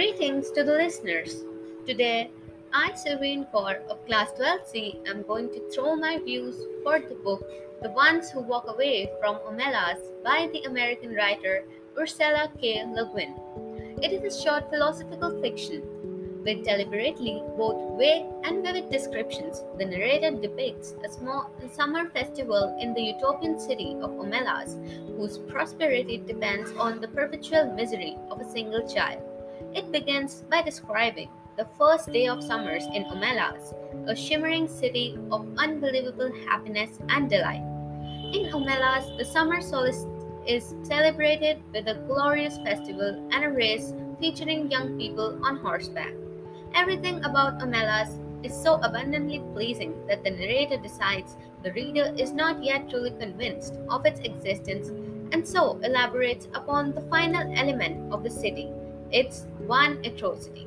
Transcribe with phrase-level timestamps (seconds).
[0.00, 1.44] Greetings to the listeners.
[1.86, 2.30] Today,
[2.72, 7.44] I, Sylvain Kaur of Class 12C, am going to throw my views for the book
[7.82, 11.64] The Ones Who Walk Away from Omelas by the American writer
[11.98, 12.82] Ursula K.
[12.86, 13.34] Le Guin.
[14.02, 15.82] It is a short philosophical fiction.
[16.46, 22.94] With deliberately both vague and vivid descriptions, the narrator depicts a small summer festival in
[22.94, 24.80] the utopian city of Omelas,
[25.18, 29.29] whose prosperity depends on the perpetual misery of a single child.
[29.74, 33.74] It begins by describing the first day of summers in Omelas,
[34.08, 37.62] a shimmering city of unbelievable happiness and delight.
[38.32, 40.06] In Omelas, the summer solstice
[40.46, 46.12] is celebrated with a glorious festival and a race featuring young people on horseback.
[46.74, 52.64] Everything about Omelas is so abundantly pleasing that the narrator decides the reader is not
[52.64, 54.88] yet truly convinced of its existence
[55.32, 58.70] and so elaborates upon the final element of the city
[59.12, 60.66] its one atrocity.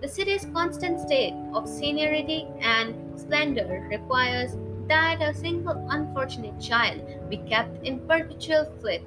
[0.00, 4.56] The city's constant state of seniority and splendor requires
[4.88, 9.02] that a single unfortunate child be kept in perpetual flight,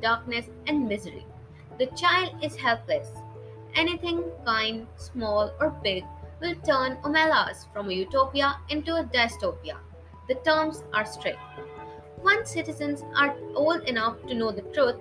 [0.00, 1.26] darkness, and misery.
[1.78, 3.08] The child is helpless.
[3.74, 6.04] Anything kind, small, or big
[6.40, 9.78] will turn Omelas from a utopia into a dystopia.
[10.28, 11.38] The terms are strict.
[12.22, 14.96] Once citizens are old enough to know the truth,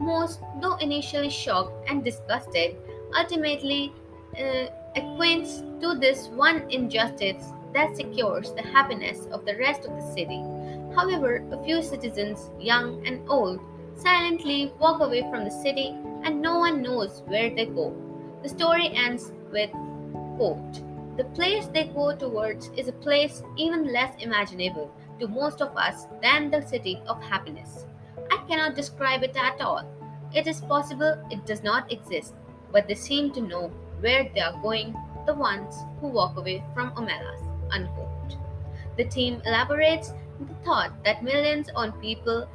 [0.00, 2.76] most, though initially shocked and disgusted,
[3.16, 3.92] ultimately
[4.38, 10.12] uh, acquaints to this one injustice that secures the happiness of the rest of the
[10.14, 10.42] city.
[10.94, 13.60] However, a few citizens, young and old,
[13.94, 17.94] silently walk away from the city and no one knows where they go.
[18.42, 19.70] The story ends with
[20.36, 20.80] quote,
[21.16, 26.06] The place they go towards is a place even less imaginable to most of us
[26.22, 27.84] than the city of happiness.
[28.50, 29.84] Cannot describe it at all.
[30.34, 32.34] It is possible it does not exist,
[32.72, 33.68] but they seem to know
[34.00, 37.46] where they are going, the ones who walk away from Omelas.
[37.70, 38.36] Unquote.
[38.96, 42.48] The team elaborates the thought that millions of people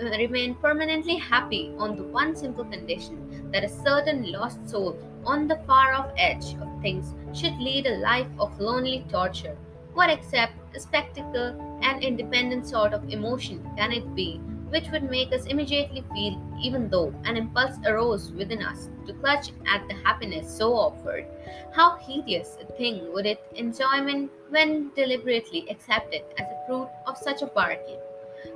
[0.00, 5.48] uh, remain permanently happy on the one simple condition that a certain lost soul on
[5.48, 9.56] the far off edge of things should lead a life of lonely torture.
[9.94, 14.40] What except a spectacle and independent sort of emotion can it be
[14.72, 19.50] which would make us immediately feel, even though an impulse arose within us to clutch
[19.66, 21.26] at the happiness so offered.
[21.74, 27.42] How hideous a thing would its enjoyment when deliberately accepted as a fruit of such
[27.42, 27.98] a bargain.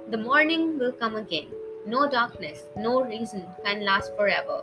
[0.08, 1.48] The morning will come again.
[1.86, 4.62] No darkness, no reason can last forever.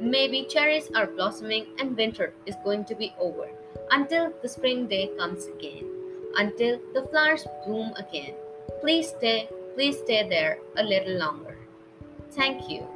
[0.00, 3.48] Maybe cherries are blossoming and winter is going to be over
[3.90, 5.86] until the spring day comes again,
[6.36, 8.34] until the flowers bloom again.
[8.80, 9.48] Please stay
[9.80, 11.56] Please stay there a little longer.
[12.32, 12.86] Thank you.